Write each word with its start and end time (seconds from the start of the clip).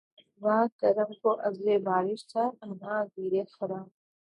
واں 0.41 0.63
کرم 0.79 1.09
کو 1.21 1.31
عذرِ 1.47 1.67
بارش 1.87 2.21
تھا 2.31 2.43
عناں 2.63 3.01
گیرِ 3.13 3.33
خرام 3.55 3.87